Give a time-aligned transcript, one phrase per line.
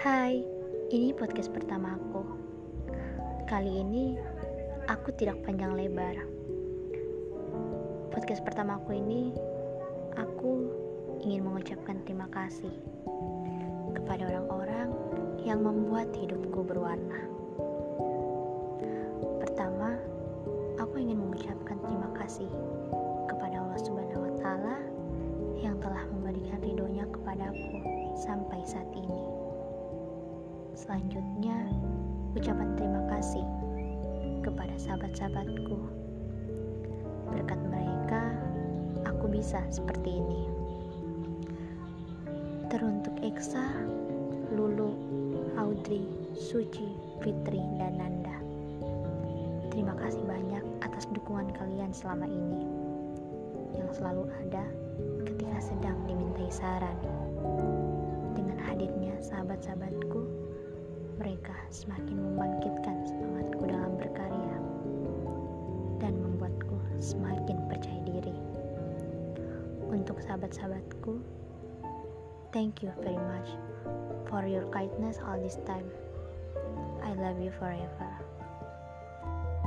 [0.00, 0.40] Hai,
[0.88, 2.24] ini podcast pertama aku.
[3.44, 4.16] Kali ini
[4.88, 6.16] aku tidak panjang lebar.
[8.08, 9.28] Podcast pertama aku ini
[10.16, 10.72] aku
[11.20, 12.72] ingin mengucapkan terima kasih
[13.92, 14.88] kepada orang-orang
[15.44, 17.20] yang membuat hidupku berwarna.
[19.44, 20.00] Pertama,
[20.80, 22.48] aku ingin mengucapkan terima kasih
[23.28, 24.80] kepada Allah Subhanahu wa taala
[25.60, 27.84] yang telah memberikan ridhonya kepadaku
[28.16, 28.99] sampai saat ini.
[30.80, 31.68] Selanjutnya,
[32.32, 33.44] ucapan terima kasih
[34.40, 35.76] kepada sahabat-sahabatku.
[37.28, 38.32] Berkat mereka,
[39.04, 40.48] aku bisa seperti ini.
[42.72, 43.60] Teruntuk Eksa,
[44.56, 44.96] Lulu,
[45.60, 48.40] Audrey, Suci, Fitri, dan Nanda.
[49.68, 52.64] Terima kasih banyak atas dukungan kalian selama ini
[53.76, 54.64] yang selalu ada
[55.28, 56.96] ketika sedang dimintai saran.
[58.32, 60.19] Dengan hadirnya sahabat-sahabatku,
[61.20, 64.56] mereka semakin membangkitkan semangatku dalam berkarya
[66.00, 68.32] dan membuatku semakin percaya diri.
[69.92, 71.20] Untuk sahabat-sahabatku,
[72.56, 73.52] thank you very much
[74.32, 75.84] for your kindness all this time.
[77.04, 78.08] I love you forever.